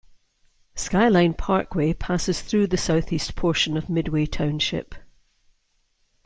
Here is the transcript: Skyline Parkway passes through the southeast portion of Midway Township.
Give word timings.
Skyline 0.73 1.35
Parkway 1.35 1.93
passes 1.93 2.41
through 2.41 2.65
the 2.65 2.75
southeast 2.75 3.35
portion 3.35 3.77
of 3.77 3.87
Midway 3.87 4.25
Township. 4.25 4.95